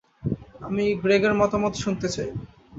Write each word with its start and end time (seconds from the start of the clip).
আমি 0.61 0.83
গ্রেগের 1.01 1.33
মতামত 1.41 1.73
শুনতে 1.83 2.07
চাই। 2.15 2.29